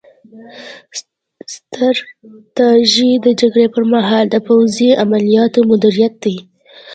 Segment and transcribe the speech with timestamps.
[1.55, 6.35] ستراتیژي د جګړې پر مهال د پوځي عملیاتو مدیریت دی